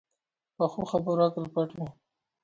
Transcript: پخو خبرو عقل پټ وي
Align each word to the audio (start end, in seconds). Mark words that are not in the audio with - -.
پخو 0.55 0.81
خبرو 0.91 1.21
عقل 1.27 1.45
پټ 1.53 1.69
وي 1.77 1.87